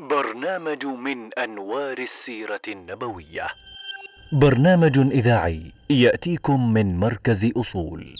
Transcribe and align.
برنامج 0.00 0.86
من 0.86 1.34
أنوار 1.38 1.98
السيرة 1.98 2.60
النبوية. 2.68 3.46
برنامج 4.32 4.98
إذاعي 4.98 5.72
يأتيكم 5.90 6.72
من 6.72 6.96
مركز 6.96 7.52
أصول. 7.56 8.14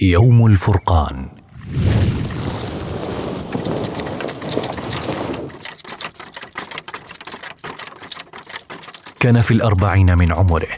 يوم 0.00 0.46
الفرقان. 0.46 1.28
كان 9.20 9.40
في 9.40 9.50
الأربعين 9.50 10.18
من 10.18 10.32
عمره 10.32 10.68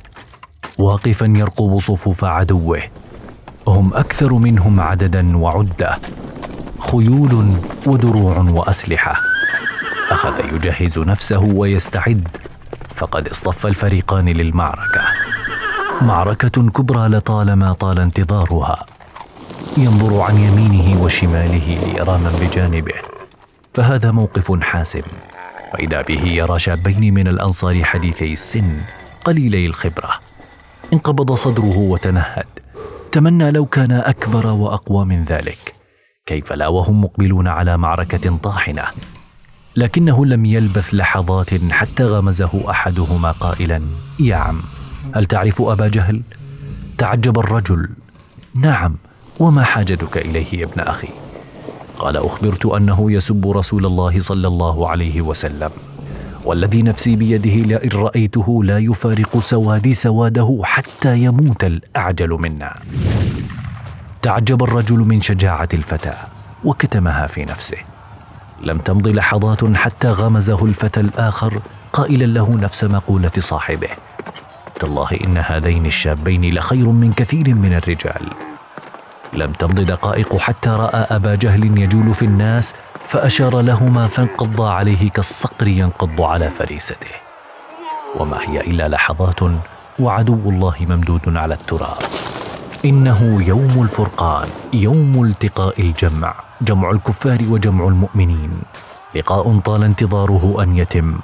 واقفا 0.79 1.27
يرقب 1.36 1.79
صفوف 1.79 2.24
عدوه. 2.24 3.00
هم 3.68 3.95
أكثر 3.95 4.32
منهم 4.32 4.80
عددا 4.80 5.36
وعدة 5.36 5.98
خيول 6.79 7.57
ودروع 7.86 8.39
وأسلحة. 8.39 9.21
أخذ 10.11 10.54
يجهز 10.54 10.98
نفسه 10.98 11.39
ويستعد 11.39 12.29
فقد 12.94 13.29
اصطف 13.29 13.66
الفريقان 13.66 14.29
للمعركة. 14.29 15.00
معركة 16.00 16.71
كبرى 16.71 17.08
لطالما 17.08 17.72
طال 17.72 17.99
انتظارها. 17.99 18.86
ينظر 19.77 20.21
عن 20.21 20.38
يمينه 20.38 21.02
وشماله 21.02 21.79
ليرى 21.85 22.18
من 22.18 22.38
بجانبه. 22.40 22.94
فهذا 23.74 24.11
موقف 24.11 24.63
حاسم. 24.63 25.02
وإذا 25.74 26.02
به 26.02 26.22
يرى 26.24 26.58
شابين 26.58 27.14
من 27.14 27.29
الأنصار 27.29 27.85
حديثي 27.85 28.32
السن 28.32 28.80
قليلي 29.24 29.66
الخبرة. 29.66 30.11
انقبض 30.93 31.35
صدره 31.35 31.79
وتنهد. 31.79 32.47
تمنى 33.12 33.50
لو 33.50 33.67
كان 33.67 33.92
أكبر 33.92 34.47
وأقوى 34.47 35.05
من 35.05 35.25
ذلك. 35.25 35.75
كيف 36.27 36.53
لا 36.53 36.69
وهم 36.69 37.05
مقبلون 37.05 37.48
على 37.48 37.77
معركة 37.77 38.36
طاحنة؟ 38.36 38.83
لكنه 39.77 40.27
لم 40.27 40.44
يلبث 40.44 40.94
لحظات 40.94 41.50
حتى 41.70 42.05
غمزه 42.05 42.70
أحدهما 42.70 43.30
قائلا 43.30 43.83
يا 44.20 44.36
عم 44.36 44.61
هل 45.14 45.27
تعرف 45.27 45.62
أبا 45.62 45.89
جهل؟ 45.89 46.22
تعجب 46.98 47.39
الرجل. 47.39 47.89
نعم 48.55 48.97
وما 49.39 49.62
حاجتك 49.62 50.19
إليه 50.19 50.55
يا 50.55 50.64
ابن 50.64 50.80
أخي؟ 50.80 51.08
قال 51.98 52.17
أخبرت 52.17 52.67
أنه 52.67 53.12
يسب 53.12 53.50
رسول 53.50 53.86
الله 53.86 54.20
صلى 54.20 54.48
الله 54.48 54.89
عليه 54.89 55.20
وسلم. 55.22 55.70
والذي 56.44 56.83
نفسي 56.83 57.16
بيده 57.16 57.50
لئن 57.50 57.88
رأيته 57.88 58.64
لا 58.64 58.78
يفارق 58.78 59.38
سوادي 59.38 59.94
سواده 59.94 60.60
حتى 60.64 61.19
يموت 61.19 61.64
الأعجل 61.64 62.28
منا. 62.28 62.77
تعجب 64.22 64.62
الرجل 64.62 64.98
من 64.98 65.20
شجاعة 65.20 65.68
الفتى 65.74 66.12
وكتمها 66.64 67.27
في 67.27 67.44
نفسه. 67.44 67.78
لم 68.62 68.78
تمض 68.78 69.08
لحظات 69.08 69.77
حتى 69.77 70.08
غمزه 70.08 70.64
الفتى 70.64 71.00
الآخر 71.00 71.61
قائلا 71.92 72.24
له 72.24 72.55
نفس 72.55 72.84
مقولة 72.84 73.33
صاحبه. 73.38 73.88
تالله 74.80 75.11
إن 75.24 75.36
هذين 75.36 75.86
الشابين 75.86 76.55
لخير 76.55 76.88
من 76.88 77.12
كثير 77.12 77.55
من 77.55 77.72
الرجال. 77.72 78.30
لم 79.33 79.53
تمض 79.53 79.81
دقائق 79.81 80.36
حتى 80.36 80.70
رأى 80.70 81.06
أبا 81.17 81.34
جهل 81.34 81.78
يجول 81.78 82.14
في 82.14 82.25
الناس 82.25 82.75
فأشار 83.09 83.61
لهما 83.61 84.06
فانقض 84.06 84.62
عليه 84.62 85.11
كالصقر 85.11 85.69
ينقض 85.69 86.20
على 86.20 86.50
فريسته. 86.50 87.14
وما 88.17 88.41
هي 88.41 88.61
إلا 88.61 88.89
لحظات 88.89 89.41
وعدو 89.98 90.51
الله 90.51 90.75
ممدود 90.81 91.36
على 91.36 91.55
التراب. 91.55 91.98
إنه 92.84 93.42
يوم 93.47 93.83
الفرقان 93.83 94.48
يوم 94.73 95.25
التقاء 95.25 95.81
الجمع 95.81 96.34
جمع 96.61 96.91
الكفار 96.91 97.39
وجمع 97.51 97.89
المؤمنين. 97.89 98.51
لقاء 99.14 99.58
طال 99.58 99.84
انتظاره 99.84 100.62
أن 100.62 100.77
يتم 100.77 101.20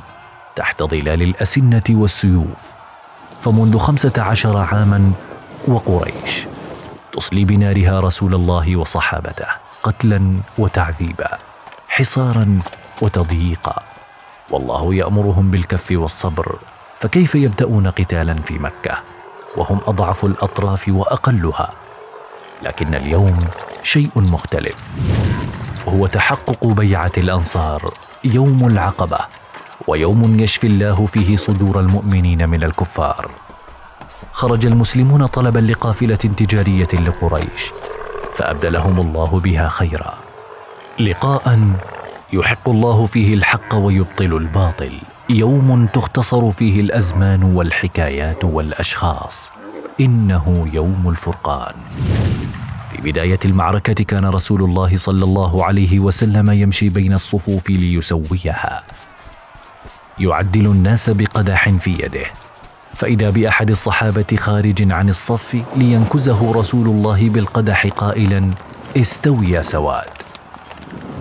تحت 0.57 0.83
ظلال 0.83 1.23
الأسنة 1.23 1.85
والسيوف. 1.91 2.73
فمنذ 3.41 3.79
خمسة 3.79 4.23
عشر 4.23 4.57
عاما 4.57 5.13
وقريش. 5.69 6.47
تصلي 7.17 7.45
بنارها 7.45 8.01
رسول 8.01 8.35
الله 8.35 8.77
وصحابته 8.77 9.47
قتلا 9.83 10.37
وتعذيبا 10.59 11.39
حصارا 11.89 12.59
وتضييقا. 13.03 13.83
والله 14.51 14.95
يأمرهم 14.95 15.51
بالكف 15.51 15.93
والصبر 15.93 16.59
فكيف 17.01 17.35
يبدأون 17.35 17.87
قتالا 17.87 18.35
في 18.35 18.59
مكة؟ 18.59 18.99
وهم 19.57 19.81
أضعف 19.87 20.25
الأطراف 20.25 20.89
وأقلها. 20.89 21.73
لكن 22.63 22.95
اليوم 22.95 23.39
شيء 23.83 24.11
مختلف. 24.17 24.89
هو 25.89 26.07
تحقق 26.07 26.67
بيعة 26.67 27.13
الأنصار 27.19 27.91
يوم 28.25 28.67
العقبة 28.67 29.19
ويوم 29.87 30.41
يشفي 30.41 30.67
الله 30.67 31.07
فيه 31.07 31.37
صدور 31.37 31.81
المؤمنين 31.81 32.49
من 32.49 32.65
الكفار. 32.65 33.31
خرج 34.37 34.67
المسلمون 34.67 35.27
طلبا 35.27 35.59
لقافلة 35.59 36.15
تجارية 36.15 36.89
لقريش 36.93 37.73
فأبدلهم 38.35 39.01
الله 39.01 39.41
بها 39.41 39.69
خيرا. 39.69 40.15
لقاء 41.01 41.61
يحق 42.33 42.69
الله 42.69 43.07
فيه 43.07 43.35
الحق 43.35 43.75
ويبطل 43.75 44.37
الباطل. 44.37 45.01
يوم 45.31 45.87
تختصر 45.87 46.51
فيه 46.51 46.81
الأزمان 46.81 47.43
والحكايات 47.43 48.45
والأشخاص. 48.45 49.51
إنه 50.01 50.69
يوم 50.73 51.09
الفرقان. 51.09 51.75
في 52.91 52.97
بداية 53.01 53.41
المعركة 53.45 54.05
كان 54.05 54.27
رسول 54.27 54.63
الله 54.63 54.97
صلى 54.97 55.25
الله 55.25 55.65
عليه 55.65 56.01
وسلم 56.01 56.51
يمشي 56.51 56.89
بين 56.89 57.13
الصفوف 57.13 57.71
ليسويها. 57.71 58.85
يعدل 60.19 60.67
الناس 60.67 61.11
بقدح 61.11 61.69
في 61.69 61.91
يده. 61.91 62.46
فإذا 62.95 63.31
بأحد 63.31 63.71
الصحابة 63.71 64.37
خارج 64.37 64.93
عن 64.93 65.09
الصف 65.09 65.63
لينكزه 65.77 66.53
رسول 66.53 66.87
الله 66.87 67.29
بالقدح 67.29 67.87
قائلا 67.87 68.51
استو 68.97 69.43
يا 69.43 69.63
سواد. 69.63 70.11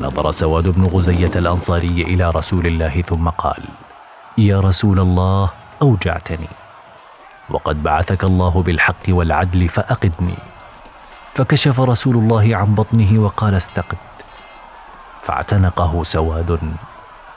نظر 0.02 0.32
سواد 0.32 0.68
بن 0.68 0.84
غزية 0.84 1.32
الأنصاري 1.36 2.02
إلى 2.02 2.30
رسول 2.30 2.66
الله 2.66 3.02
ثم 3.02 3.30
قال 3.30 3.64
يا 4.38 4.60
رسول 4.60 5.00
الله 5.00 5.50
أوجعتني. 5.82 6.50
وقد 7.50 7.84
بعثك 7.84 8.24
الله 8.24 8.64
بالحق 8.64 9.06
والعدل 9.10 9.70
فأقدني. 9.70 10.38
فكشف 11.34 11.80
رسول 11.80 12.16
الله 12.16 12.56
عن 12.56 12.76
بطنه 12.76 13.20
وقال 13.20 13.56
استقد. 13.56 13.98
فاعتنقه 15.22 16.04
سواد 16.04 16.60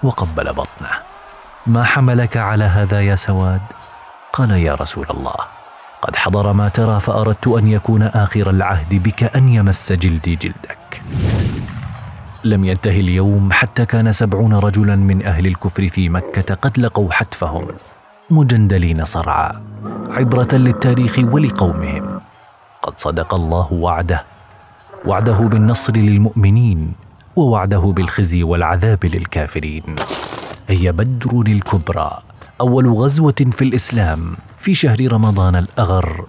وقبل 0.03 0.53
بطنه. 0.53 0.91
ما 1.67 1.85
حملك 1.85 2.37
على 2.37 2.65
هذا 2.65 3.01
يا 3.01 3.17
سواد؟ 3.17 3.61
قال 4.33 4.51
يا 4.51 4.75
رسول 4.75 5.07
الله 5.11 5.35
قد 6.03 6.17
حضر 6.17 6.53
ما 6.53 6.69
ترى 6.69 7.01
فأردت 7.01 7.49
أن 7.49 7.69
يكون 7.69 8.03
آخر 8.03 8.51
العهد 8.51 8.95
بك 9.03 9.37
أن 9.37 9.49
يمس 9.49 9.93
جلدي 9.93 10.37
جلدك. 10.37 11.03
لم 12.45 12.65
ينتهي 12.65 13.01
اليوم 13.01 13.53
حتى 13.53 13.87
كان 13.87 14.13
سبعون 14.13 14.55
رجلا 14.55 14.97
من 14.97 15.27
أهل 15.27 15.47
الكفر 15.47 15.89
في 15.89 16.09
مكة 16.09 16.55
قد 16.55 16.79
لقوا 16.79 17.13
حتفهم 17.13 17.69
مجندلين 18.31 19.05
صرعى 19.05 19.53
عبرة 20.11 20.49
للتاريخ 20.53 21.19
ولقومهم. 21.19 22.21
قد 22.83 22.93
صدق 22.97 23.35
الله 23.35 23.73
وعده 23.73 24.25
وعده 25.05 25.39
بالنصر 25.39 25.97
للمؤمنين 25.97 26.93
ووعده 27.37 27.79
بالخزي 27.97 28.43
والعذاب 28.43 29.05
للكافرين. 29.05 29.97
هي 30.69 30.93
بدر 30.93 31.43
الكبرى 31.47 32.19
أول 32.61 32.89
غزوة 32.89 33.35
في 33.51 33.63
الإسلام 33.63 34.37
في 34.59 34.75
شهر 34.75 35.13
رمضان 35.13 35.57
الأغر. 35.57 36.27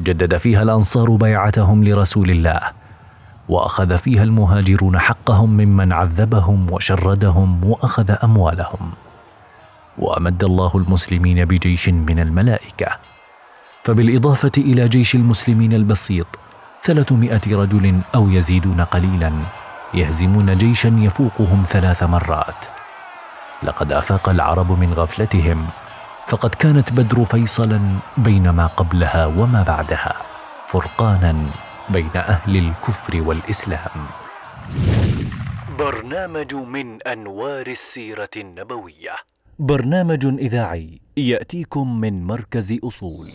جدد 0.00 0.36
فيها 0.36 0.62
الأنصار 0.62 1.16
بيعتهم 1.16 1.84
لرسول 1.84 2.30
الله 2.30 2.60
وأخذ 3.48 3.98
فيها 3.98 4.22
المهاجرون 4.22 4.98
حقهم 4.98 5.50
ممن 5.50 5.92
عذبهم 5.92 6.72
وشردهم 6.72 7.64
وأخذ 7.64 8.14
أموالهم. 8.24 8.92
وأمد 9.98 10.44
الله 10.44 10.70
المسلمين 10.74 11.44
بجيش 11.44 11.88
من 11.88 12.18
الملائكة. 12.18 12.86
فبالإضافة 13.84 14.52
إلى 14.58 14.88
جيش 14.88 15.14
المسلمين 15.14 15.72
البسيط 15.72 16.26
ثلاثمائة 16.82 17.56
رجل 17.56 18.00
أو 18.14 18.28
يزيدون 18.28 18.80
قليلا 18.80 19.32
يهزمون 19.94 20.58
جيشا 20.58 20.88
يفوقهم 20.88 21.64
ثلاث 21.68 22.02
مرات. 22.02 22.81
لقد 23.64 23.92
أفاق 23.92 24.28
العرب 24.28 24.78
من 24.78 24.92
غفلتهم 24.92 25.66
فقد 26.26 26.54
كانت 26.54 26.92
بدر 26.92 27.24
فيصلا 27.24 27.80
بين 28.18 28.50
ما 28.50 28.66
قبلها 28.66 29.26
وما 29.26 29.62
بعدها 29.62 30.16
فرقانا 30.68 31.46
بين 31.90 32.10
أهل 32.16 32.56
الكفر 32.56 33.20
والإسلام. 33.20 34.06
برنامج 35.78 36.54
من 36.54 37.02
أنوار 37.02 37.66
السيرة 37.66 38.30
النبوية. 38.36 39.14
برنامج 39.58 40.26
إذاعي 40.26 41.00
يأتيكم 41.16 42.00
من 42.00 42.24
مركز 42.24 42.78
أصول. 42.84 43.28